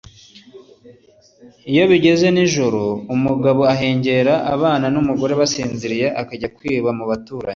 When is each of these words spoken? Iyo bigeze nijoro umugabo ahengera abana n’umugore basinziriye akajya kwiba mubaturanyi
Iyo 1.71 1.83
bigeze 1.91 2.25
nijoro 2.35 2.81
umugabo 3.15 3.61
ahengera 3.73 4.33
abana 4.55 4.85
n’umugore 4.93 5.33
basinziriye 5.41 6.07
akajya 6.21 6.49
kwiba 6.57 6.89
mubaturanyi 6.97 7.49